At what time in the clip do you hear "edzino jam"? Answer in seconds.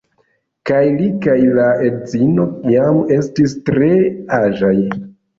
1.89-2.97